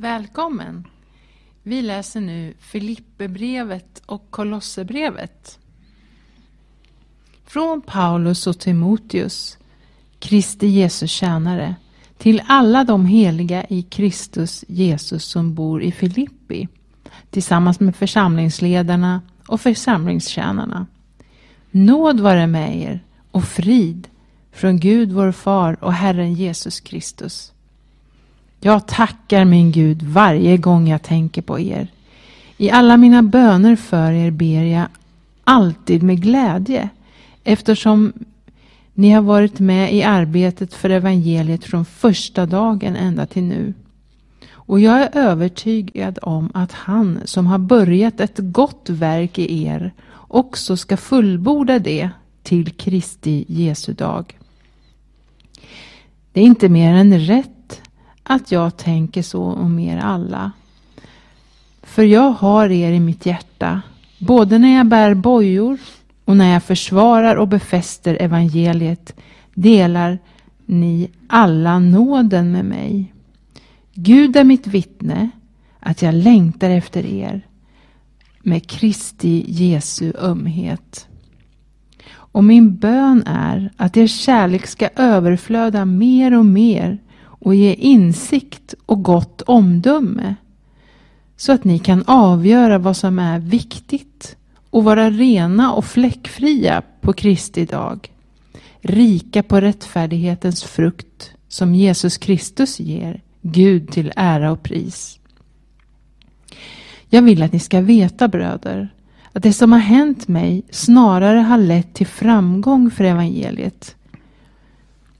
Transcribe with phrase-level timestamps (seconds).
[0.00, 0.86] Välkommen!
[1.62, 5.58] Vi läser nu Filipperbrevet och Kolosserbrevet.
[7.44, 9.58] Från Paulus och Timoteus,
[10.18, 11.74] Kristi Jesus tjänare,
[12.18, 16.68] till alla de heliga i Kristus Jesus som bor i Filippi,
[17.30, 20.86] tillsammans med församlingsledarna och församlingstjänarna.
[21.70, 24.08] Nåd vare med er och frid
[24.52, 27.52] från Gud vår far och Herren Jesus Kristus.
[28.60, 31.88] Jag tackar min Gud varje gång jag tänker på er.
[32.56, 34.86] I alla mina böner för er ber jag
[35.44, 36.88] alltid med glädje
[37.44, 38.12] eftersom
[38.94, 43.74] ni har varit med i arbetet för evangeliet från första dagen ända till nu.
[44.52, 49.92] Och jag är övertygad om att han som har börjat ett gott verk i er
[50.12, 52.10] också ska fullborda det
[52.42, 54.38] till Kristi Jesu dag.
[56.32, 57.57] Det är inte mer än rätt
[58.30, 60.52] att jag tänker så om er alla.
[61.82, 63.82] För jag har er i mitt hjärta,
[64.18, 65.78] både när jag bär bojor
[66.24, 69.14] och när jag försvarar och befäster evangeliet
[69.54, 70.18] delar
[70.66, 73.12] ni alla nåden med mig.
[73.94, 75.30] Gud är mitt vittne
[75.80, 77.46] att jag längtar efter er
[78.42, 81.06] med Kristi Jesu ömhet.
[82.10, 86.98] Och min bön är att er kärlek ska överflöda mer och mer
[87.38, 90.34] och ge insikt och gott omdöme
[91.36, 94.36] så att ni kan avgöra vad som är viktigt
[94.70, 98.12] och vara rena och fläckfria på Kristi dag.
[98.80, 105.18] Rika på rättfärdighetens frukt som Jesus Kristus ger Gud till ära och pris.
[107.08, 108.88] Jag vill att ni ska veta bröder
[109.32, 113.96] att det som har hänt mig snarare har lett till framgång för evangeliet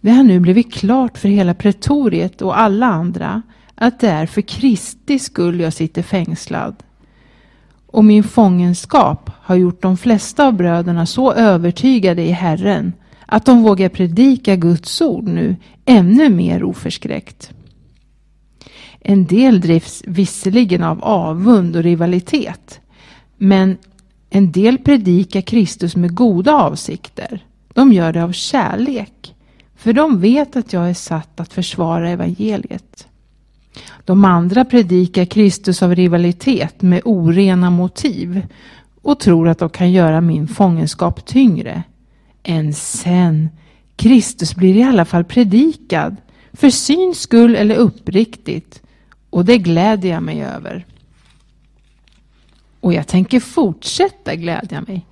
[0.01, 3.43] det har nu blivit klart för hela pretoriet och alla andra
[3.75, 6.77] att det är för Kristi skull jag sitter fängslad.
[7.87, 12.93] Och min fångenskap har gjort de flesta av bröderna så övertygade i Herren
[13.27, 17.51] att de vågar predika Guds ord nu ännu mer oförskräckt.
[19.01, 22.81] En del drivs visserligen av avund och rivalitet,
[23.37, 23.77] men
[24.31, 27.47] en del predikar Kristus med goda avsikter.
[27.75, 29.35] De gör det av kärlek
[29.79, 33.09] för de vet att jag är satt att försvara evangeliet.
[34.05, 38.47] De andra predikar Kristus av rivalitet med orena motiv
[39.03, 41.83] och tror att de kan göra min fångenskap tyngre.
[42.43, 43.49] Än sen.
[43.97, 46.17] Kristus blir i alla fall predikad,
[46.53, 48.83] för syns skull eller uppriktigt,
[49.31, 50.87] och det gläder jag mig över.
[52.81, 55.07] Och jag tänker fortsätta glädja mig,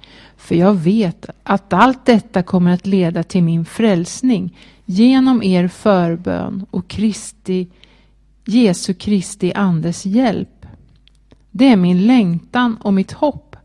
[0.46, 6.66] för jag vet att allt detta kommer att leda till min frälsning genom er förbön
[6.70, 7.68] och Kristi,
[8.44, 10.66] Jesu Kristi Andes hjälp.
[11.50, 13.56] Det är min längtan och mitt hopp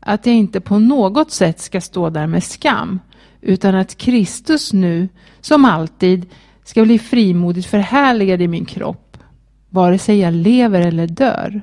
[0.00, 3.00] att jag inte på något sätt ska stå där med skam
[3.40, 5.08] utan att Kristus nu,
[5.40, 6.26] som alltid,
[6.64, 9.18] ska bli frimodigt förhärligad i min kropp,
[9.70, 11.62] vare sig jag lever eller dör.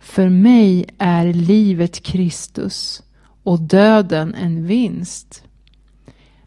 [0.00, 3.02] För mig är livet Kristus
[3.42, 5.44] och döden en vinst.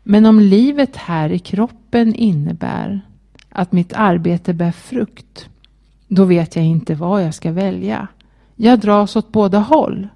[0.04, 3.02] Men om livet här i kroppen innebär
[3.50, 5.50] att mitt arbete bär frukt,
[6.08, 8.08] då vet jag inte vad jag ska välja.
[8.56, 10.08] Jag dras åt båda håll.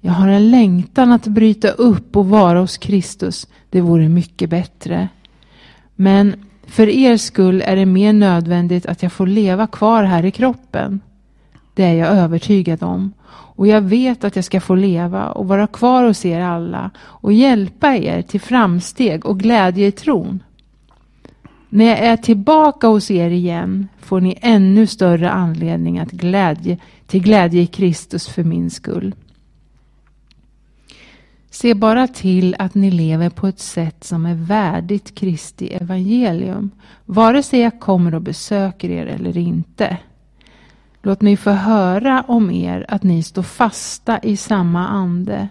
[0.00, 3.48] Jag har en längtan att bryta upp och vara hos Kristus.
[3.70, 5.08] Det vore mycket bättre.
[5.94, 6.34] Men
[6.66, 11.00] för er skull är det mer nödvändigt att jag får leva kvar här i kroppen.
[11.74, 13.12] Det är jag övertygad om.
[13.56, 17.32] Och jag vet att jag ska få leva och vara kvar hos er alla och
[17.32, 20.42] hjälpa er till framsteg och glädje i tron.
[21.68, 27.22] När jag är tillbaka hos er igen får ni ännu större anledning att glädje, till
[27.22, 29.14] glädje i Kristus för min skull.
[31.50, 36.70] Se bara till att ni lever på ett sätt som är värdigt Kristi evangelium,
[37.04, 39.98] vare sig jag kommer och besöker er eller inte.
[41.06, 45.48] Låt mig få höra om er att ni står fasta i samma ande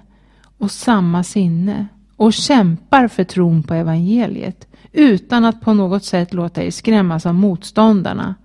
[0.57, 6.63] och samma sinne och kämpar för tron på evangeliet utan att på något sätt låta
[6.63, 8.35] er skrämmas av motståndarna.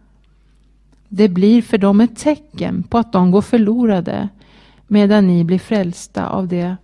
[1.08, 4.28] Det blir för dem ett tecken på att de går förlorade
[4.86, 6.76] medan ni blir frälsta av det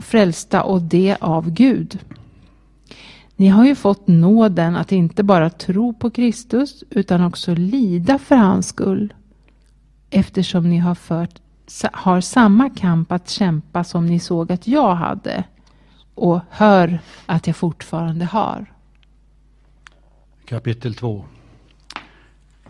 [0.00, 1.98] frälsta och det av Gud.
[3.36, 8.36] Ni har ju fått nåden att inte bara tro på Kristus utan också lida för
[8.36, 9.12] hans skull
[10.14, 11.40] eftersom ni har, fört,
[11.92, 15.44] har samma kamp att kämpa som ni såg att jag hade
[16.14, 18.66] och hör att jag fortfarande har.
[20.44, 21.24] Kapitel 2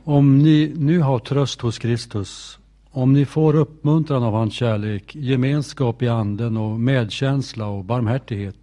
[0.04, 2.58] Om ni nu har tröst hos Kristus,
[2.90, 8.56] om ni får uppmuntran av hans kärlek, gemenskap i anden och medkänsla och barmhärtighet,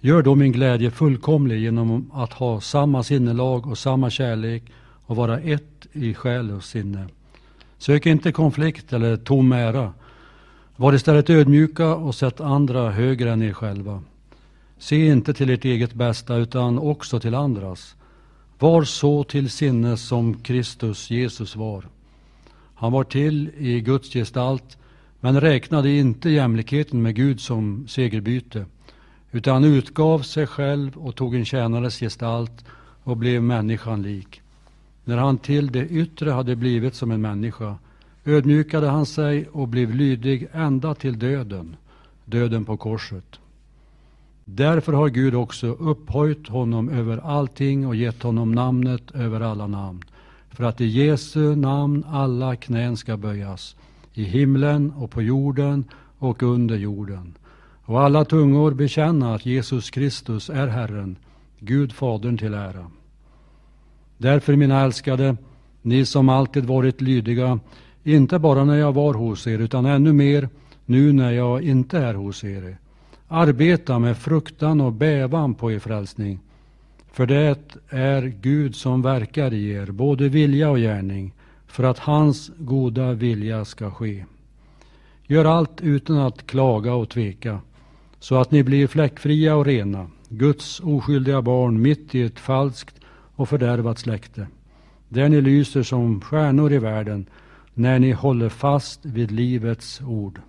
[0.00, 4.62] gör då min glädje fullkomlig genom att ha samma sinnelag och samma kärlek
[5.06, 7.08] och vara ett i själ och sinne.
[7.78, 9.92] Sök inte konflikt eller tom ära.
[10.76, 14.02] Var istället ödmjuka och sätt andra högre än er själva.
[14.78, 17.96] Se inte till ert eget bästa utan också till andras.
[18.58, 21.84] Var så till sinnes som Kristus Jesus var.
[22.74, 24.78] Han var till i Guds gestalt
[25.20, 28.66] men räknade inte jämlikheten med Gud som segerbyte
[29.32, 32.64] utan utgav sig själv och tog en tjänares gestalt
[33.02, 34.42] och blev människan lik.
[35.04, 37.76] När han till det yttre hade blivit som en människa
[38.24, 41.76] ödmjukade han sig och blev lydig ända till döden,
[42.24, 43.38] döden på korset.
[44.44, 50.02] Därför har Gud också upphöjt honom över allting och gett honom namnet över alla namn,
[50.50, 53.76] för att i Jesu namn alla knän ska böjas,
[54.12, 55.84] i himlen och på jorden
[56.18, 57.34] och under jorden,
[57.84, 61.16] och alla tungor bekänna att Jesus Kristus är Herren,
[61.58, 62.90] Gud Fadern till ära.
[64.18, 65.36] Därför, mina älskade,
[65.82, 67.58] ni som alltid varit lydiga,
[68.04, 70.48] inte bara när jag var hos er, utan ännu mer
[70.86, 72.76] nu när jag inte är hos er.
[73.28, 76.40] Arbeta med fruktan och bävan på er frälsning.
[77.12, 77.56] För det
[77.88, 81.32] är Gud som verkar i er, både vilja och gärning,
[81.66, 84.24] för att hans goda vilja ska ske.
[85.26, 87.58] Gör allt utan att klaga och tveka,
[88.18, 93.00] så att ni blir fläckfria och rena, Guds oskyldiga barn mitt i ett falskt
[93.36, 94.46] och fördärvat släkte,
[95.08, 97.26] där ni lyser som stjärnor i världen,
[97.74, 100.40] när ni håller fast vid livets ord.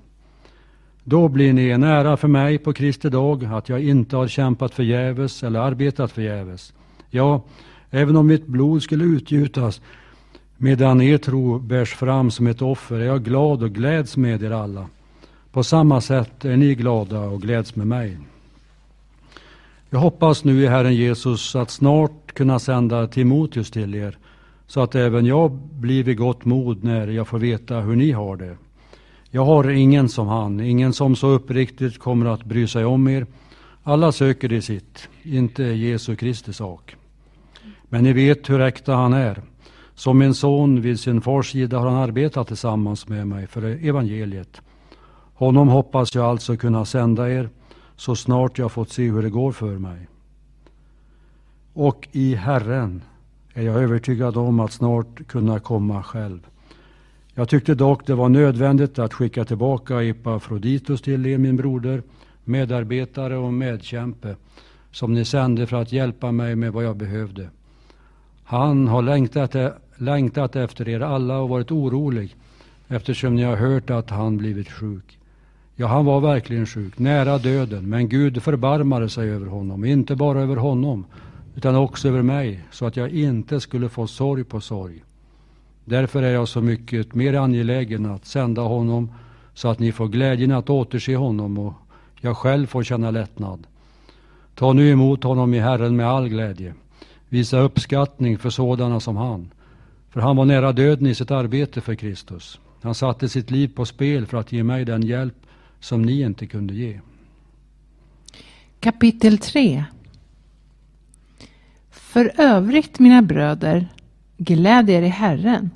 [1.04, 4.74] Då blir ni en ära för mig på Kristi dag, att jag inte har kämpat
[4.74, 6.74] förgäves eller arbetat förgäves.
[7.10, 7.42] Ja,
[7.90, 9.82] även om mitt blod skulle utgjutas
[10.58, 14.52] medan er tro bärs fram som ett offer är jag glad och gläds med er
[14.52, 14.88] alla.
[15.52, 18.18] På samma sätt är ni glada och gläds med mig.
[19.90, 24.18] Jag hoppas nu i Herren Jesus att snart kunna sända Timoteus till er,
[24.68, 28.38] så att även jag blir vid gott mod när jag får veta hur ni har
[28.38, 28.58] det.
[29.30, 33.26] Jag har ingen som han, ingen som så uppriktigt kommer att bry sig om er.
[33.84, 36.96] Alla söker det sitt, inte Jesu Kristi sak.
[37.90, 39.42] Men ni vet hur äkta han är.
[39.96, 44.62] Som en son vid sin fars sida har han arbetat tillsammans med mig för evangeliet.
[45.34, 47.50] Honom hoppas jag alltså kunna sända er
[47.96, 50.08] så snart jag fått se hur det går för mig.
[51.78, 53.02] Och i Herren
[53.54, 56.48] är jag övertygad om att snart kunna komma själv.
[57.34, 62.04] Jag tyckte dock det var nödvändigt att skicka tillbaka Epafroditus till er, min broder,
[62.44, 64.36] medarbetare och medkämpe,
[64.92, 67.50] som ni sände för att hjälpa mig med vad jag behövde.
[68.44, 72.36] Han har längtat, e- längtat efter er alla och varit orolig
[72.88, 75.18] eftersom ni har hört att han blivit sjuk.
[75.76, 80.42] Ja, han var verkligen sjuk, nära döden, men Gud förbarmade sig över honom, inte bara
[80.42, 81.06] över honom,
[81.56, 85.04] utan också över mig, så att jag inte skulle få sorg på sorg.
[85.86, 89.12] Därför är jag så mycket mer angelägen att sända honom
[89.54, 91.74] så att ni får glädjen att återse honom och
[92.22, 93.68] jag själv får känna lättnad.
[94.56, 96.74] Ta nu emot honom i Herren med all glädje.
[97.30, 99.52] Visa uppskattning för sådana som han.
[100.10, 102.60] För han var nära döden i sitt arbete för Kristus.
[102.82, 105.36] Han satte sitt liv på spel för att ge mig den hjälp
[105.80, 107.00] som ni inte kunde ge.
[108.80, 109.86] Kapitel 3
[112.16, 113.88] för övrigt, mina bröder,
[114.38, 115.72] Gläd er i Herren.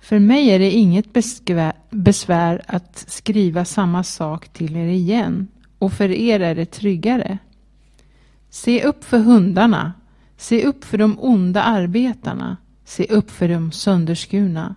[0.00, 1.06] För mig är det inget
[1.90, 5.48] besvär att skriva samma sak till er igen,
[5.78, 7.38] och för er är det tryggare.
[8.50, 9.92] Se upp för hundarna,
[10.36, 14.74] se upp för de onda arbetarna, se upp för de sönderskurna.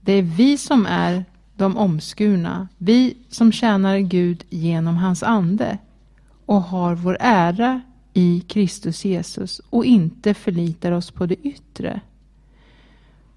[0.00, 1.24] Det är vi som är
[1.56, 5.78] de omskurna, vi som tjänar Gud genom hans ande
[6.46, 7.80] och har vår ära
[8.16, 12.00] i Kristus Jesus och inte förlitar oss på det yttre.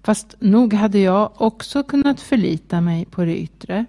[0.02, 3.84] Fast nog hade jag också kunnat förlita mig på det yttre.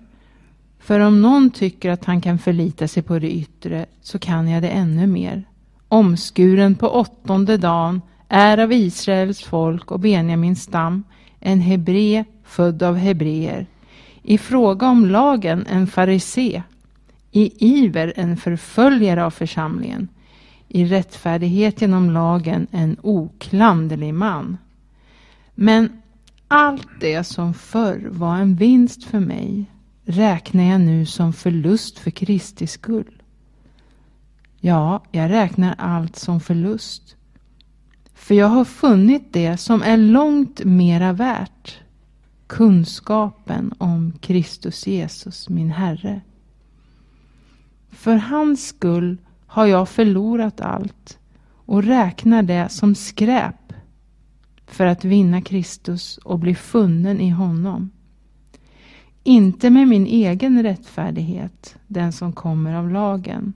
[0.80, 4.64] För om någon tycker att han kan förlita sig på det yttre så kan jag
[4.64, 5.44] det ännu mer.
[5.88, 11.04] Omskuren på åttonde dagen är av Israels folk och Benjamins stam,
[11.40, 13.66] en hebre född av hebreer.
[14.24, 16.64] I fråga om lagen en farisé,
[17.32, 17.52] i
[17.84, 20.08] iver en förföljare av församlingen,
[20.74, 24.58] i rättfärdighet genom lagen en oklanderlig man.
[25.56, 26.02] Men
[26.48, 29.66] allt det som förr var en vinst för mig
[30.06, 33.22] räknar jag nu som förlust för Kristi skull.
[34.60, 37.16] Ja, jag räknar allt som förlust
[38.14, 41.80] För jag har funnit det som är långt mera värt.
[42.48, 46.22] Kunskapen om Kristus Jesus, min Herre.
[47.90, 49.18] För hans skull
[49.52, 51.20] har jag förlorat allt
[51.66, 53.74] och räknar det som skräp
[54.66, 57.92] för att vinna Kristus och bli funnen i honom.
[59.24, 63.54] Inte med min egen rättfärdighet, den som kommer av lagen,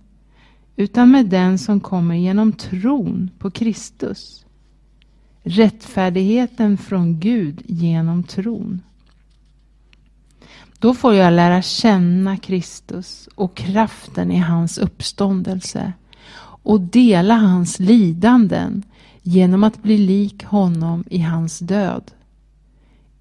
[0.75, 4.45] utan med den som kommer genom tron på Kristus.
[5.43, 8.81] Rättfärdigheten från Gud genom tron.
[10.85, 15.93] Då får jag lära känna Kristus och kraften i hans uppståndelse
[16.39, 18.83] och dela hans lidanden
[19.21, 22.11] genom att bli lik honom i hans död.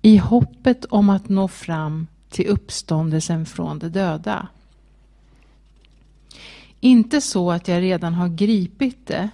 [0.02, 4.48] I hoppet om att nå fram till uppståndelsen från de döda.
[6.80, 9.28] Inte så att jag redan har gripit det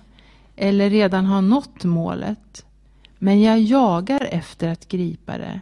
[0.57, 2.65] eller redan har nått målet.
[3.19, 5.61] Men jag jagar efter att gripa det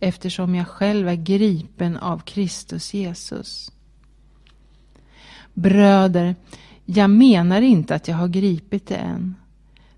[0.00, 3.72] eftersom jag själv är gripen av Kristus Jesus.
[5.54, 6.36] Bröder,
[6.84, 9.34] jag menar inte att jag har gripit det än.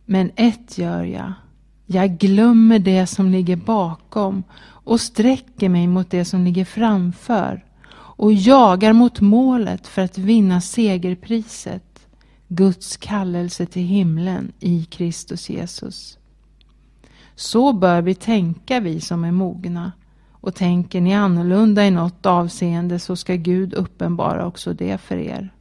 [0.05, 1.33] Men ett gör jag.
[1.87, 8.33] Jag glömmer det som ligger bakom och sträcker mig mot det som ligger framför och
[8.33, 12.07] jagar mot målet för att vinna segerpriset,
[12.49, 16.19] Guds kallelse till himlen i Kristus Jesus.
[17.41, 19.93] Så bör vi tänka vi som är mogna.
[20.31, 25.53] Och tänker ni annorlunda i något avseende så ska Gud uppenbara också det för er.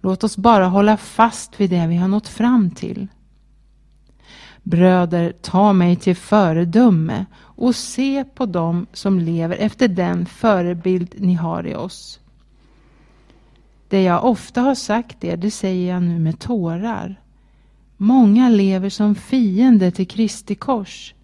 [0.00, 3.08] Låt oss bara hålla fast vid det vi har nått fram till.
[4.62, 11.34] Bröder, ta mig till föredöme och se på dem som lever efter den förebild ni
[11.34, 12.20] har i oss.
[13.88, 17.21] Det jag ofta har sagt er, det säger jag nu med tårar.
[18.02, 21.14] Många lever som fiende till Kristi kors.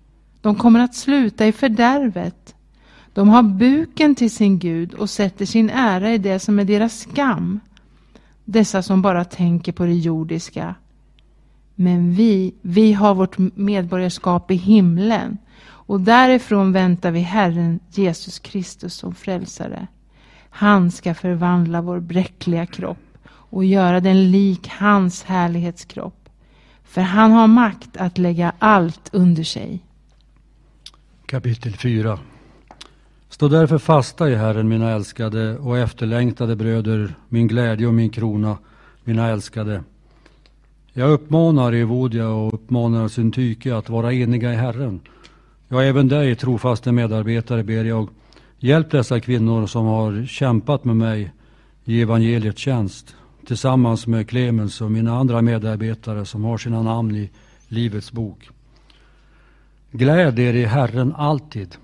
[0.40, 2.54] De kommer att sluta i fördärvet.
[3.12, 6.98] De har buken till sin Gud och sätter sin ära i det som är deras
[6.98, 7.60] skam.
[8.44, 10.74] Dessa som bara tänker på det jordiska.
[11.74, 18.94] Men vi, vi har vårt medborgarskap i himlen och därifrån väntar vi Herren Jesus Kristus
[18.94, 19.86] som frälsare.
[20.50, 26.17] Han ska förvandla vår bräckliga kropp och göra den lik hans härlighetskropp.
[26.88, 29.80] För han har makt att lägga allt under sig.
[31.26, 32.18] Kapitel 4
[33.28, 38.58] Stå därför fasta i Herren, mina älskade och efterlängtade bröder, min glädje och min krona,
[39.04, 39.82] mina älskade.
[40.92, 45.00] Jag uppmanar Evodia och uppmanar Syntyke att vara eniga i Herren.
[45.68, 48.08] Ja, även dig, trofaste medarbetare, ber jag,
[48.58, 51.32] hjälp dessa kvinnor som har kämpat med mig
[51.84, 53.16] i evangeliets tjänst,
[53.48, 57.30] tillsammans med Clemens och mina andra medarbetare som har sina namn i
[57.68, 58.48] Livets bok.
[59.90, 61.76] Gläd er i Herren alltid.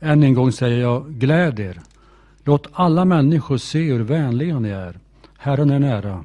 [0.00, 1.80] Än en gång säger jag, gläd er.
[2.44, 4.98] Låt alla människor se hur vänliga ni är.
[5.38, 6.24] Herren är nära.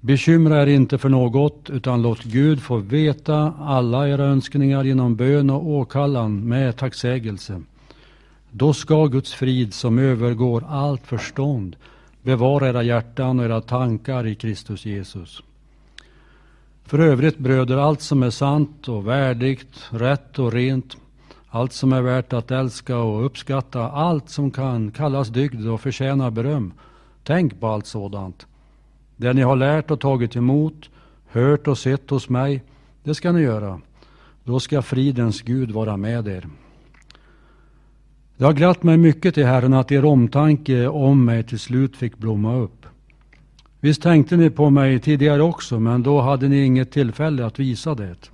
[0.00, 5.50] Bekymra er inte för något, utan låt Gud få veta alla era önskningar genom bön
[5.50, 7.62] och åkallan med tacksägelse.
[8.50, 11.76] Då ska Guds frid som övergår allt förstånd
[12.24, 15.42] bevara era hjärtan och era tankar i Kristus Jesus.
[16.84, 20.96] För övrigt bröder, allt som är sant och värdigt, rätt och rent,
[21.48, 26.30] allt som är värt att älska och uppskatta, allt som kan kallas dygd och förtjänar
[26.30, 26.72] beröm.
[27.22, 28.46] Tänk på allt sådant.
[29.16, 30.90] Det ni har lärt och tagit emot,
[31.30, 32.62] hört och sett hos mig,
[33.02, 33.80] det ska ni göra.
[34.44, 36.46] Då ska fridens Gud vara med er.
[38.36, 42.18] Det har glatt mig mycket i Herren att er omtanke om mig till slut fick
[42.18, 42.86] blomma upp.
[43.80, 47.94] Visst tänkte ni på mig tidigare också, men då hade ni inget tillfälle att visa
[47.94, 48.30] det.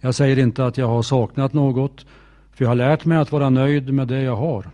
[0.00, 2.06] Jag säger inte att jag har saknat något,
[2.52, 4.70] för jag har lärt mig att vara nöjd med det jag har.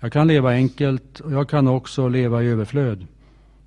[0.00, 3.06] Jag kan leva enkelt och jag kan också leva i överflöd.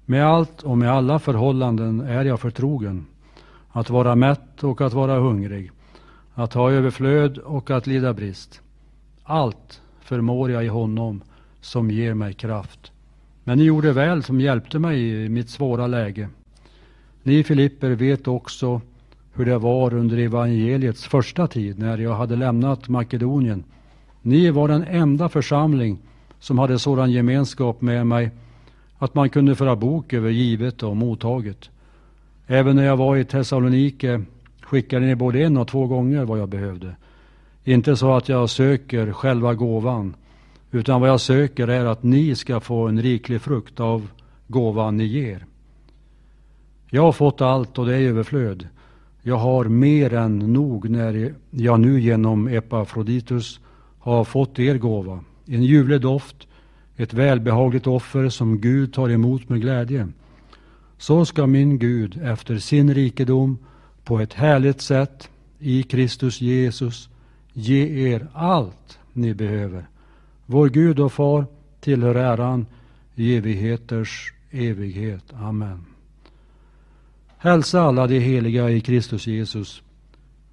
[0.06, 3.06] Med allt och med alla förhållanden är jag förtrogen.
[3.72, 5.72] Att vara mätt och att vara hungrig.
[6.34, 8.62] Att ha överflöd och att lida brist.
[9.24, 11.22] Allt förmår jag i honom
[11.62, 12.92] som ger mig kraft.
[13.44, 16.30] Men ni gjorde väl som hjälpte mig i mitt svåra läge.
[17.24, 18.82] Ni Filipper vet också
[19.34, 23.64] hur det var under evangeliets första tid när jag hade lämnat Makedonien.
[24.22, 25.98] Ni var den enda församling
[26.40, 28.32] som hade sådan gemenskap med mig
[28.98, 31.70] att man kunde föra bok över givet och mottaget.
[32.48, 34.24] Även när jag var i Thessalonike
[34.62, 36.96] skickade ni både en och två gånger vad jag behövde.
[37.68, 40.16] Inte så att jag söker själva gåvan,
[40.72, 44.08] utan vad jag söker är att ni ska få en riklig frukt av
[44.48, 45.46] gåvan ni ger.
[46.90, 48.68] Jag har fått allt och det är överflöd.
[49.22, 53.60] Jag har mer än nog när jag nu genom Epafroditus
[54.00, 56.48] har fått er gåva, en ljuvlig doft,
[56.96, 60.08] ett välbehagligt offer som Gud tar emot med glädje.
[60.98, 63.58] Så ska min Gud efter sin rikedom
[64.04, 65.30] på ett härligt sätt
[65.60, 67.10] i Kristus Jesus
[67.58, 69.88] ge er allt ni behöver.
[70.46, 71.46] Vår Gud och Far
[71.80, 72.66] tillhör äran
[73.16, 75.24] i evigheters evighet.
[75.34, 75.86] Amen.
[77.38, 79.82] Hälsa alla de heliga i Kristus Jesus.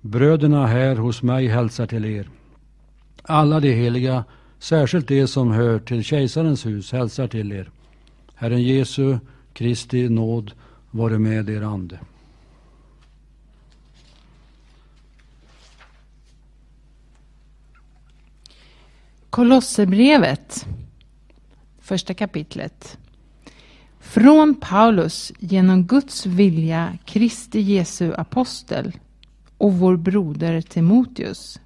[0.01, 2.29] Bröderna här hos mig hälsar till er.
[3.23, 4.25] Alla de heliga,
[4.59, 7.71] särskilt de som hör till kejsarens hus, hälsar till er.
[8.35, 9.19] Herren Jesu
[9.53, 10.53] Kristi nåd
[10.91, 11.99] vare med er ande.
[19.33, 20.67] Kolosserbrevet,
[21.81, 22.99] första kapitlet.
[24.01, 28.93] Från Paulus genom Guds vilja Kristi Jesu apostel
[29.59, 31.61] och vår broder Timoteus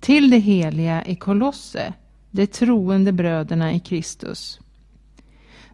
[0.00, 1.92] till det heliga i Kolosse,
[2.30, 4.60] de troende bröderna i Kristus.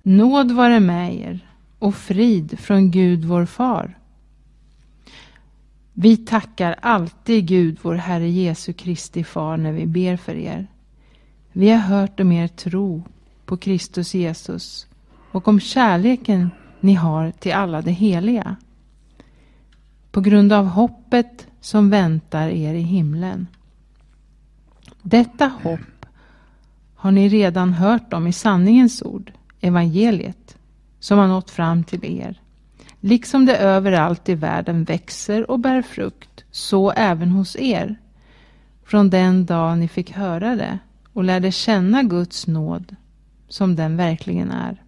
[0.03, 3.99] Nåd vare med er och frid från Gud vår far.
[5.93, 10.69] Vi tackar alltid Gud, vår Herre Jesu Kristi far, när vi ber för er.
[11.59, 13.03] Vi har hört om er tro
[13.45, 14.87] på Kristus Jesus
[15.33, 16.51] och om kärleken
[16.81, 18.57] ni har till alla de heliga.
[20.11, 23.47] På grund av hoppet som väntar er i himlen.
[25.03, 26.07] Detta hopp
[26.95, 30.57] har ni redan hört om i sanningens ord, evangeliet,
[30.99, 32.41] som har nått fram till er.
[33.01, 37.97] Liksom det överallt i världen växer och bär frukt, så även hos er.
[38.85, 40.79] Från den dag ni fick höra det
[41.19, 42.97] och lärde känna Guds nåd
[43.49, 44.83] som den verkligen är.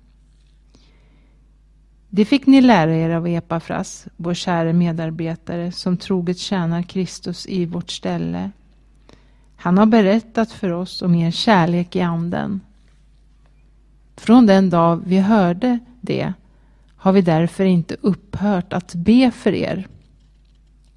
[2.09, 7.67] Det fick ni lära er av Epafras, vår käre medarbetare som troget tjänar Kristus i
[7.67, 8.51] vårt ställe.
[9.57, 12.61] Han har berättat för oss om er kärlek i anden.
[14.17, 16.33] Från den dag vi hörde det
[16.97, 19.89] har vi därför inte upphört att be för er.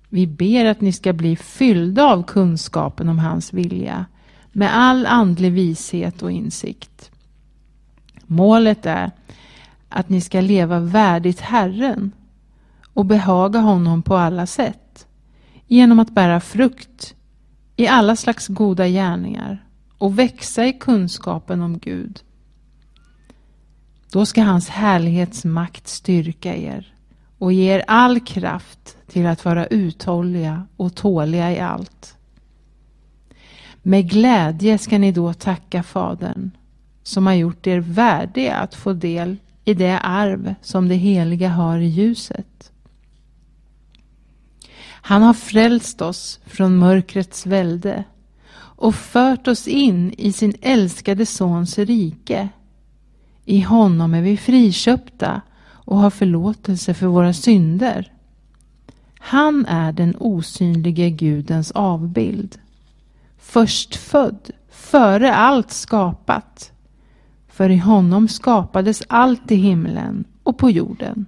[0.09, 4.05] Vi ber att ni ska bli fyllda av kunskapen om hans vilja
[4.53, 7.11] med all andlig vishet och insikt.
[8.25, 9.11] Målet är
[9.89, 12.11] att ni ska leva värdigt Herren
[12.93, 15.07] och behaga honom på alla sätt
[15.67, 17.15] genom att bära frukt
[17.75, 19.65] i alla slags goda gärningar
[19.97, 22.19] och växa i kunskapen om Gud.
[24.11, 26.93] Då ska hans härlighetsmakt styrka er
[27.37, 32.17] och ge er all kraft till att vara uthålliga och tåliga i allt.
[33.85, 36.51] Med glädje ska ni då tacka Fadern
[37.03, 41.77] som har gjort er värdiga att få del i det arv som det heliga har
[41.77, 42.71] i ljuset.
[44.85, 48.03] Han har frälst oss från mörkrets välde
[48.55, 52.49] och fört oss in i sin älskade Sons rike.
[53.45, 58.11] I honom är vi friköpta och har förlåtelse för våra synder.
[59.19, 62.59] Han är den osynlige Gudens avbild.
[63.43, 66.71] Förstfödd, före allt skapat.
[67.47, 71.25] För i honom skapades allt i himlen och på jorden,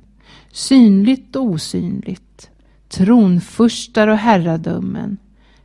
[0.51, 2.49] synligt och osynligt,
[2.89, 5.17] tronfurstar och herradömen,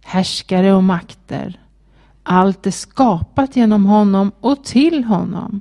[0.05, 1.61] härskare och makter.
[2.23, 5.61] Allt är skapat genom honom och till honom.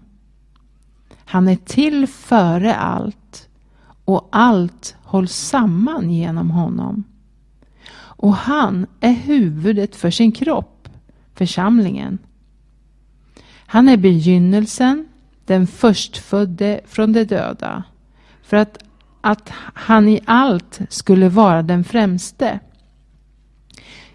[1.26, 3.50] Han är till före allt
[4.06, 7.04] och allt hålls samman genom honom.
[8.22, 10.79] Och han är huvudet för sin kropp,
[11.40, 12.18] församlingen.
[13.66, 15.08] Han är begynnelsen,
[15.46, 17.84] den förstfödde från de döda,
[18.44, 18.78] för att,
[19.22, 22.60] att han i allt skulle vara den främste.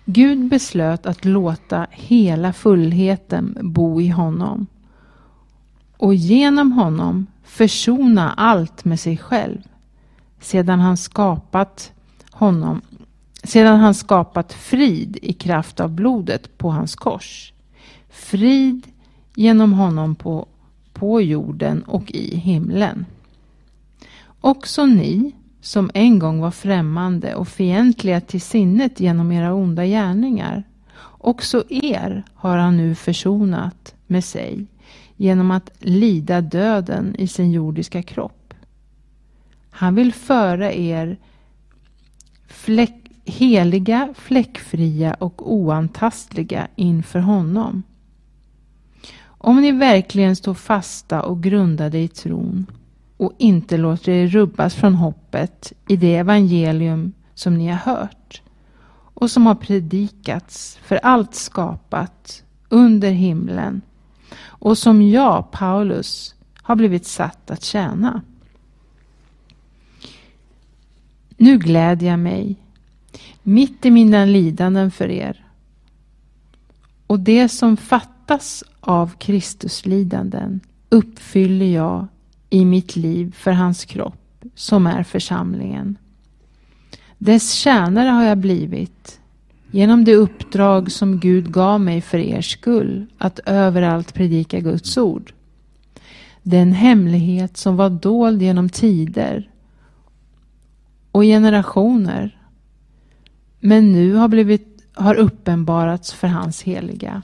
[0.05, 4.67] Gud beslöt att låta hela fullheten bo i honom
[5.97, 9.59] och genom honom försona allt med sig själv
[10.41, 11.93] sedan han skapat
[12.31, 12.81] honom
[13.45, 17.53] sedan han skapat frid i kraft av blodet på hans kors.
[18.09, 18.87] Frid
[19.35, 20.47] genom honom på,
[20.93, 23.07] på jorden och i himlen.
[24.41, 30.65] Också ni som en gång var främmande och fientliga till sinnet genom era onda gärningar.
[31.19, 34.67] Också er har han nu försonat med sig
[35.17, 38.55] genom att lida döden i sin jordiska kropp.
[39.71, 41.17] Han vill föra er
[42.47, 47.83] fläck, heliga, fläckfria och oantastliga inför honom.
[49.25, 52.67] Om ni verkligen står fasta och grundade i tron
[53.17, 58.43] och inte låter er rubbas från hoppet i det evangelium som ni har hört
[59.15, 63.83] och som har predikats för allt skapat under himlen
[64.43, 68.23] och som jag, Paulus, har blivit satt att tjäna.
[71.37, 72.57] Nu glädjer jag mig
[73.43, 75.45] mitt i mina lidanden för er.
[77.07, 82.07] Och det som fattas av Kristus lidanden uppfyller jag
[82.51, 85.97] i mitt liv för hans kropp som är församlingen.
[87.19, 89.21] Dess tjänare har jag blivit
[89.71, 95.33] genom det uppdrag som Gud gav mig för er skull att överallt predika Guds ord.
[96.43, 99.51] Den hemlighet som var dold genom tider
[101.11, 102.39] och generationer
[103.67, 107.23] men nu har, blivit, har uppenbarats för hans heliga.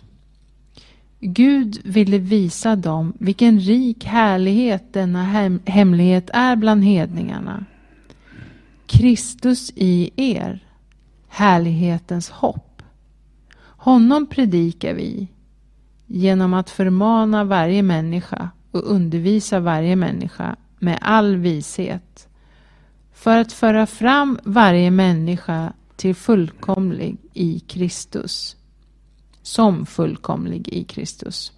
[1.20, 7.64] Gud ville visa dem vilken rik härlighet denna hem, hemlighet är bland hedningarna.
[8.86, 10.64] Kristus i er,
[11.28, 12.82] härlighetens hopp.
[13.60, 15.28] Honom predikar vi
[16.06, 22.28] genom att förmana varje människa och undervisa varje människa med all vishet
[23.12, 28.56] för att föra fram varje människa till fullkomlig i Kristus.
[29.42, 31.52] Som fullkomlig i Kristus.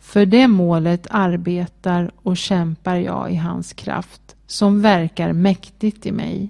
[0.00, 6.48] För det målet arbetar och kämpar jag i hans kraft som verkar mäktigt i mig.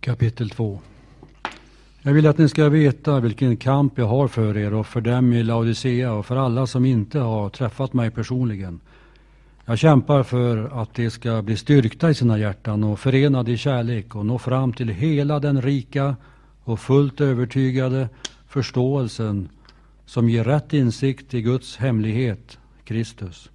[0.00, 0.80] Kapitel 2
[2.02, 5.32] Jag vill att ni ska veta vilken kamp jag har för er och för dem
[5.32, 8.80] i Laodicea och för alla som inte har träffat mig personligen.
[9.70, 14.14] Jag kämpar för att de ska bli styrkta i sina hjärtan och förenade i kärlek
[14.14, 16.16] och nå fram till hela den rika
[16.64, 18.08] och fullt övertygade
[18.46, 19.48] förståelsen
[20.06, 23.50] som ger rätt insikt i Guds hemlighet, Kristus.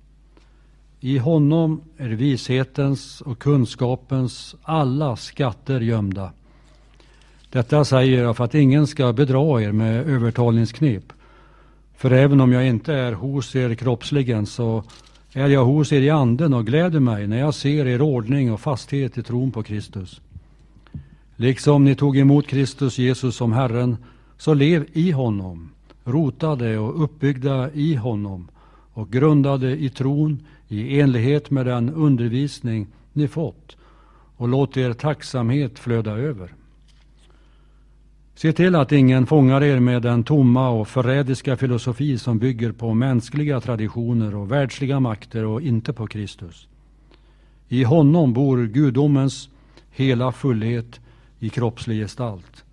[1.00, 6.32] I honom är vishetens och kunskapens alla skatter gömda.
[7.50, 11.14] Detta säger jag för att ingen ska bedra er med övertalningsknep.
[11.96, 14.84] För även om jag inte är hos er kroppsligen så
[15.38, 18.60] är jag hos er i anden och gläder mig när jag ser er ordning och
[18.60, 20.22] fasthet i tron på Kristus.
[21.36, 23.98] Liksom ni tog emot Kristus Jesus som Herren,
[24.38, 25.70] så lev i honom,
[26.04, 28.48] rotade och uppbyggda i honom
[28.94, 33.78] och grundade i tron i enlighet med den undervisning ni fått
[34.38, 36.54] och låt er tacksamhet flöda över.
[38.38, 42.94] Se till att ingen fångar er med den tomma och förrädiska filosofi som bygger på
[42.94, 46.68] mänskliga traditioner och världsliga makter och inte på Kristus.
[47.68, 49.50] I honom bor gudomens
[49.92, 51.00] hela fullhet
[51.40, 52.64] i kroppslig gestalt.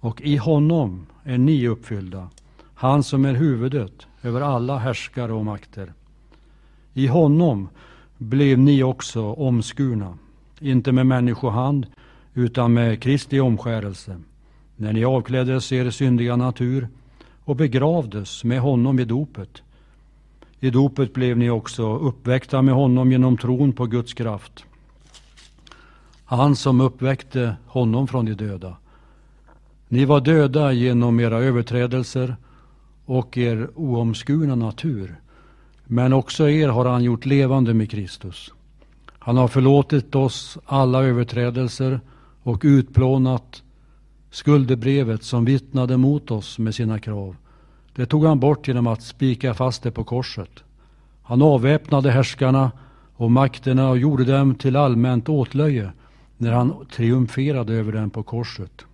[0.00, 2.28] Och i honom är ni uppfyllda,
[2.74, 5.92] han som är huvudet över alla härskare och makter.
[6.94, 7.68] I honom
[8.18, 10.18] blev ni också omskurna,
[10.60, 11.86] inte med människohand
[12.34, 14.16] utan med Kristi omskärelse
[14.76, 16.88] när ni avkläddes er syndiga natur
[17.44, 19.62] och begravdes med honom i dopet.
[20.60, 24.64] I dopet blev ni också uppväckta med honom genom tron på Guds kraft.
[26.24, 28.76] Han som uppväckte honom från de döda.
[29.88, 32.36] Ni var döda genom era överträdelser
[33.04, 35.16] och er oomskurna natur.
[35.84, 38.50] Men också er har han gjort levande med Kristus.
[39.18, 42.00] Han har förlåtit oss alla överträdelser
[42.42, 43.62] och utplånat
[44.34, 47.36] skuldebrevet som vittnade mot oss med sina krav.
[47.94, 50.64] Det tog han bort genom att spika fast det på korset.
[51.22, 52.72] Han avväpnade härskarna
[53.16, 55.92] och makterna och gjorde dem till allmänt åtlöje
[56.36, 58.84] när han triumferade över dem på korset.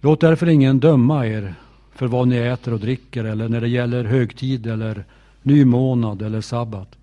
[0.00, 1.54] Låt därför ingen döma er
[1.94, 5.04] för vad ni äter och dricker eller när det gäller högtid eller
[5.42, 6.96] nymånad eller sabbat.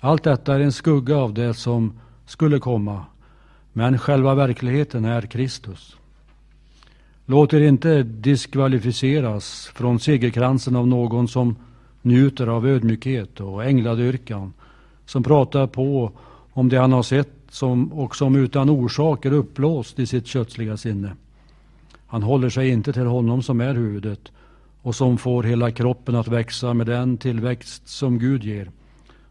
[0.00, 1.92] Allt detta är en skugga av det som
[2.26, 3.04] skulle komma
[3.76, 5.96] men själva verkligheten är Kristus.
[7.26, 11.56] Låt er inte diskvalificeras från segerkransen av någon som
[12.02, 14.52] njuter av ödmjukhet och ängladyrkan,
[15.06, 16.12] som pratar på
[16.52, 20.76] om det han har sett som, och som utan orsak är uppblåst i sitt kötsliga
[20.76, 21.12] sinne.
[22.06, 24.32] Han håller sig inte till honom som är huvudet
[24.82, 28.70] och som får hela kroppen att växa med den tillväxt som Gud ger,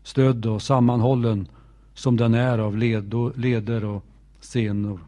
[0.04, 1.48] stödd och sammanhållen
[1.94, 4.06] som den är av led och, leder och
[4.44, 5.00] senor.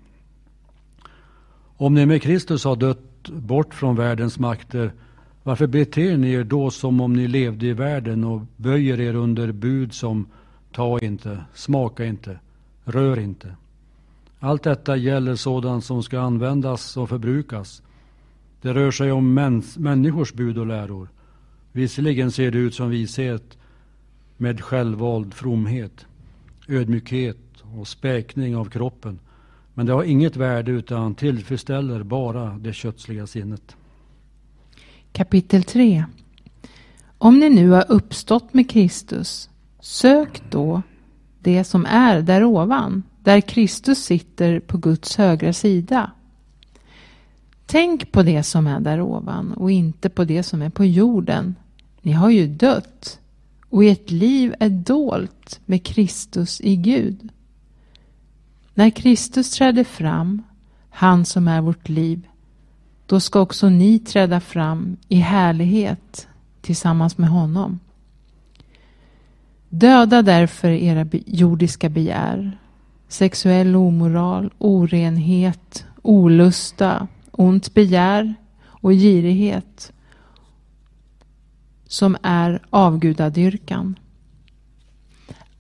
[1.78, 4.92] Om ni med Kristus har dött bort från världens makter,
[5.44, 9.52] varför beter ni er då som om ni levde i världen och böjer er under
[9.52, 10.28] bud som
[10.72, 12.40] ta inte, smaka inte,
[12.84, 13.56] rör inte?
[14.40, 17.82] Allt detta gäller sådant som ska användas och förbrukas.
[18.62, 21.10] Det rör sig om mäns, människors bud och läror.
[21.72, 23.58] Visserligen ser det ut som vishet
[24.38, 26.06] med självvald fromhet,
[26.68, 27.38] ödmjukhet
[27.78, 29.20] och späkning av kroppen
[29.78, 33.76] men det har inget värde utan tillfredsställer bara det kötsliga sinnet.
[35.12, 36.06] Kapitel 3
[37.18, 40.82] Om ni nu har uppstått med Kristus, sök då
[41.40, 46.12] det som är där ovan, där Kristus sitter på Guds högra sida.
[47.66, 51.56] Tänk på det som är där ovan och inte på det som är på jorden.
[52.02, 53.20] Ni har ju dött
[53.70, 57.30] och ert liv är dolt med Kristus i Gud.
[58.78, 60.44] När Kristus träder fram,
[60.90, 62.28] han som är vårt liv,
[63.06, 66.28] då ska också ni träda fram i härlighet
[66.62, 67.80] tillsammans med honom.
[69.70, 72.58] Döda därför era jordiska begär,
[73.08, 78.34] sexuell omoral, orenhet, olusta, ont begär
[78.64, 79.94] och girighet
[81.88, 83.96] som är avgudadyrkan.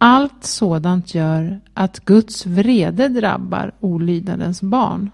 [0.07, 5.09] Allt sådant gör att Guds vrede drabbar olydnadens barn.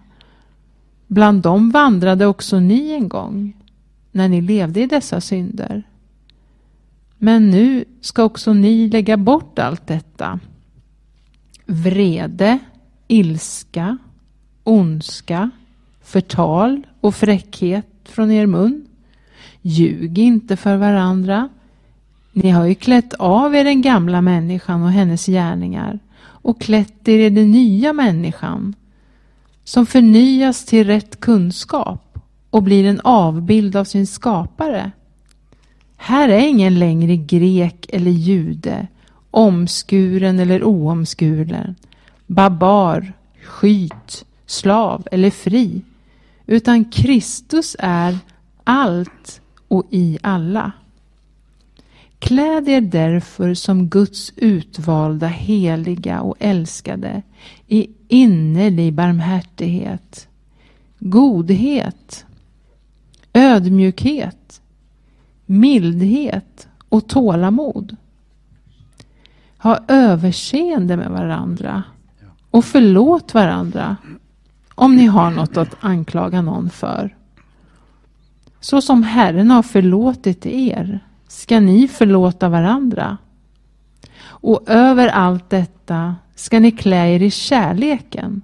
[1.07, 3.57] Bland dem vandrade också ni en gång,
[4.11, 5.83] när ni levde i dessa synder.
[7.17, 10.39] Men nu ska också ni lägga bort allt detta.
[11.65, 12.59] Vrede,
[13.07, 13.97] ilska,
[14.63, 15.51] ondska,
[16.01, 18.87] förtal och fräckhet från er mun.
[19.61, 21.49] Ljug inte för varandra.
[22.33, 27.19] Ni har ju klätt av er den gamla människan och hennes gärningar och klätt er
[27.19, 28.75] i den nya människan
[29.63, 34.91] som förnyas till rätt kunskap och blir en avbild av sin skapare.
[35.97, 38.87] Här är ingen längre grek eller jude,
[39.31, 41.75] omskuren eller oomskuren,
[42.27, 43.13] barbar,
[43.43, 45.81] skyt, slav eller fri,
[46.45, 48.17] utan Kristus är
[48.63, 50.71] allt och i alla.
[52.21, 57.21] Kläd er därför som Guds utvalda, heliga och älskade
[57.67, 60.27] i innerlig barmhärtighet,
[60.99, 62.25] godhet,
[63.33, 64.61] ödmjukhet,
[65.45, 67.95] mildhet och tålamod.
[69.57, 71.83] Ha överseende med varandra
[72.51, 73.97] och förlåt varandra
[74.75, 77.15] om ni har något att anklaga någon för.
[78.59, 80.99] Så som Herren har förlåtit er
[81.31, 83.17] ska ni förlåta varandra.
[84.23, 88.41] Och över allt detta ska ni klä er i kärleken,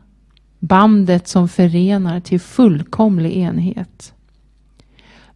[0.60, 4.14] bandet som förenar till fullkomlig enhet.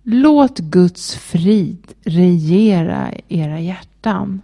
[0.04, 4.42] Låt Guds frid regera era hjärtan,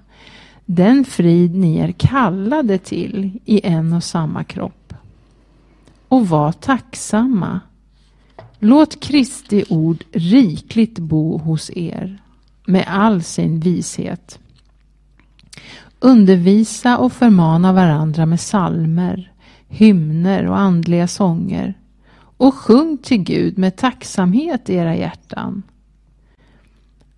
[0.66, 4.94] den frid ni är kallade till i en och samma kropp.
[6.08, 7.60] Och var tacksamma.
[8.60, 12.20] Låt Kristi ord rikligt bo hos er
[12.68, 14.40] med all sin vishet.
[16.00, 19.32] Undervisa och förmana varandra med salmer,
[19.68, 21.74] hymner och andliga sånger
[22.38, 25.64] och sjung till Gud med tacksamhet i era hjärtan.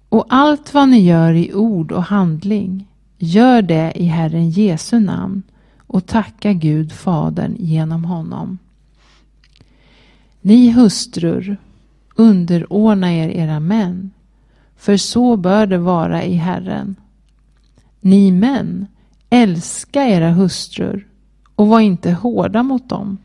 [0.09, 5.43] Och allt vad ni gör i ord och handling, gör det i Herren Jesu namn
[5.77, 8.57] och tacka Gud Fadern genom honom.
[10.41, 11.57] Ni hustrur,
[12.15, 14.11] underordna er era män
[14.79, 16.95] för så bör det vara i Herren.
[17.99, 18.87] Ni män,
[19.29, 21.07] älska era hustrur
[21.55, 23.17] och var inte hårda mot dem.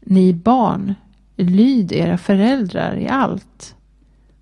[0.00, 0.94] Ni barn,
[1.36, 3.74] lyd era föräldrar i allt,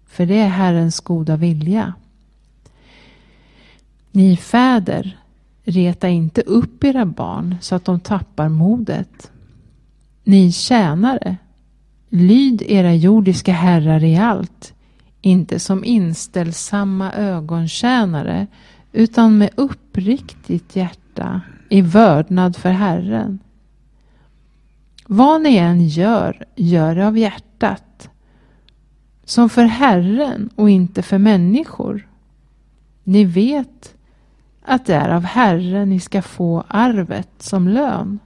[0.06, 1.94] för det är Herrens goda vilja.
[4.10, 5.18] Ni fäder,
[5.64, 9.30] reta inte upp era barn så att de tappar modet.
[10.24, 11.36] Ni tjänare,
[12.08, 14.74] lyd era jordiska herrar i allt,
[15.22, 18.46] inte som inställsamma ögontjänare
[18.92, 23.38] utan med uppriktigt hjärta i vördnad för Herren.
[25.06, 28.10] Vad ni än gör, gör det av hjärtat.
[29.24, 32.08] Som för Herren och inte för människor.
[33.04, 33.94] Ni vet
[34.64, 38.18] att det är av Herren ni ska få arvet som lön.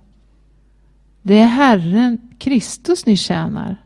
[1.23, 3.86] Det är Herren Kristus ni tjänar.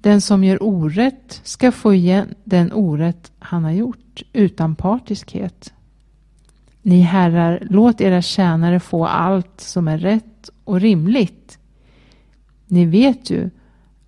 [0.00, 5.72] Den som gör orätt ska få igen den orätt han har gjort utan partiskhet.
[6.82, 11.58] Ni herrar, låt era tjänare få allt som är rätt och rimligt.
[12.66, 13.50] Ni vet ju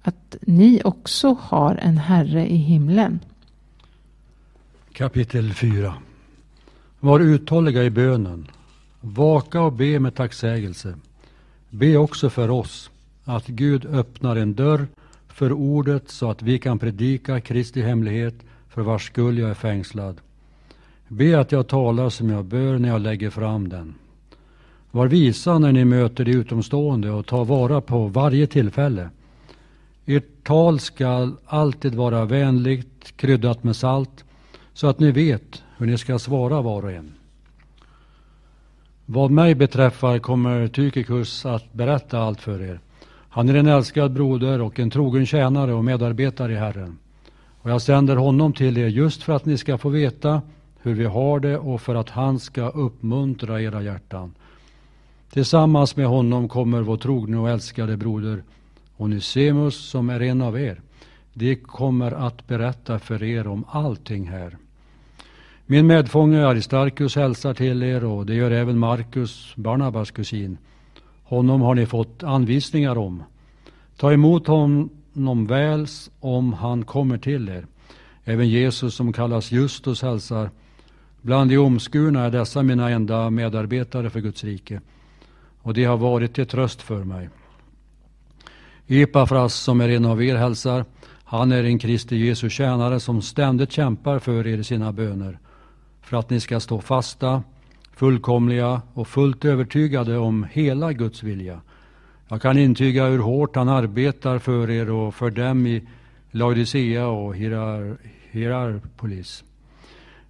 [0.02, 3.20] att ni också har en herre i himlen.
[4.92, 5.94] Kapitel 4
[7.00, 8.50] Var uthålliga i bönen.
[9.00, 10.94] Vaka och be med tacksägelse.
[11.70, 12.90] Be också för oss
[13.24, 14.86] att Gud öppnar en dörr
[15.40, 18.34] för ordet så att vi kan predika Kristi hemlighet
[18.68, 20.20] för vars skull jag är fängslad.
[21.08, 23.94] Be att jag talar som jag bör när jag lägger fram den.
[24.90, 29.10] Var visa när ni möter de utomstående och ta vara på varje tillfälle.
[30.06, 34.24] Ert tal skall alltid vara vänligt, kryddat med salt,
[34.72, 37.12] så att ni vet hur ni ska svara var och en.
[39.06, 42.80] Vad mig beträffar kommer Tykikus att berätta allt för er.
[43.32, 46.98] Han är en älskad broder och en trogen tjänare och medarbetare i Herren.
[47.62, 50.42] Och jag sänder honom till er just för att ni ska få veta
[50.82, 54.34] hur vi har det och för att han ska uppmuntra era hjärtan.
[55.32, 58.42] Tillsammans med honom kommer vår trogne och älskade broder
[58.96, 60.80] Onesimus som är en av er.
[61.32, 64.56] De kommer att berätta för er om allting här.
[65.66, 70.58] Min medfånge Aristarkus hälsar till er och det gör även Markus, Barnabas kusin.
[71.30, 73.22] Honom har ni fått anvisningar om.
[73.96, 75.86] Ta emot honom väl
[76.20, 77.66] om han kommer till er.
[78.24, 80.50] Även Jesus som kallas Justus hälsar.
[81.22, 84.80] Bland de omskurna är dessa mina enda medarbetare för Guds rike
[85.62, 87.28] och de har varit till tröst för mig.
[88.86, 90.84] Epafras som är en av er hälsar.
[91.24, 95.38] Han är en Kristi Jesu tjänare som ständigt kämpar för er i sina böner
[96.02, 97.42] för att ni ska stå fasta,
[98.00, 101.60] fullkomliga och fullt övertygade om hela Guds vilja.
[102.28, 105.82] Jag kan intyga hur hårt han arbetar för er och för dem i
[106.30, 107.96] Laodicea och Hierar,
[108.30, 109.44] Hierarpolis.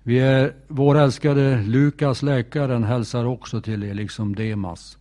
[0.02, 4.98] Vi är, vår älskade Lukas, läkaren, hälsar också till er, liksom Demas.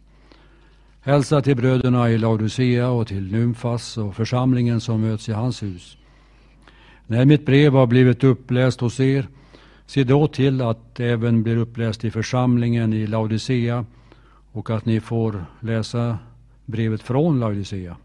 [1.01, 5.97] Hälsa till bröderna i Laodicea och till Nymfas och församlingen som möts i hans hus.
[7.07, 9.27] När mitt brev har blivit uppläst hos er,
[9.89, 13.85] se då till att även blir uppläst i församlingen i Laodicea
[14.51, 16.17] och att ni får läsa
[16.65, 17.97] brevet från Laodicea.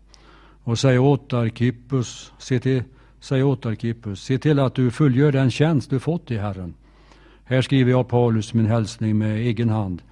[0.62, 2.82] Och säg åt Arkippus, se till,
[3.20, 6.74] säg åt Arkippus, se till att du fullgör den tjänst du fått i Herren.
[7.44, 10.02] Här skriver jag Paulus min hälsning med egen hand.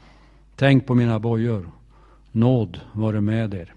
[0.56, 1.70] Tänk på mina bojor.
[2.32, 3.74] Nåd vare med er.